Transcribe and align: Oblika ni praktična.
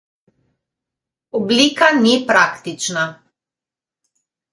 Oblika 1.39 1.89
ni 2.05 2.13
praktična. 2.31 3.05